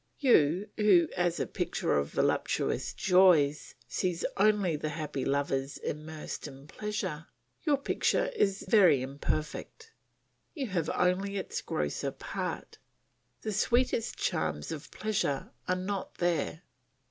You 0.17 0.67
who, 0.77 1.09
as 1.15 1.39
a 1.39 1.45
picture 1.45 1.95
of 1.95 2.09
voluptuous 2.13 2.91
joys, 2.91 3.75
see 3.87 4.17
only 4.35 4.75
the 4.75 4.89
happy 4.89 5.23
lovers 5.23 5.77
immersed 5.77 6.47
in 6.47 6.65
pleasure, 6.65 7.27
your 7.61 7.77
picture 7.77 8.25
is 8.35 8.65
very 8.67 9.03
imperfect; 9.03 9.91
you 10.55 10.65
have 10.69 10.89
only 10.95 11.37
its 11.37 11.61
grosser 11.61 12.09
part, 12.09 12.79
the 13.43 13.53
sweetest 13.53 14.17
charms 14.17 14.71
of 14.71 14.89
pleasure 14.89 15.51
are 15.67 15.75
not 15.75 16.15
there. 16.15 16.63